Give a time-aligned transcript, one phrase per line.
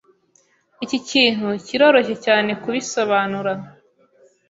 [0.83, 3.53] Iki kintu kiroroshye cyane kubisobanura.